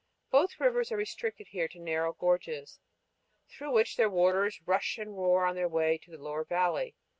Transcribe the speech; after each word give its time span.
Both 0.31 0.59
rivers 0.59 0.91
are 0.91 0.97
restricted 0.97 1.49
here 1.49 1.67
to 1.67 1.77
narrow 1.79 2.13
gorges, 2.13 2.79
through 3.47 3.71
which 3.73 3.97
their 3.97 4.09
waters 4.09 4.59
rush 4.65 4.97
and 4.97 5.15
roar 5.15 5.45
on 5.45 5.53
their 5.53 5.69
way 5.69 5.99
to 5.99 6.09
the 6.09 6.17
lower 6.17 6.43
valley. 6.43 6.95